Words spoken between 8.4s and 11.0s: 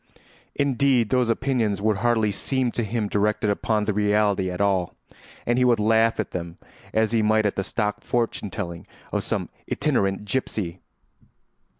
telling of some itinerant gypsy.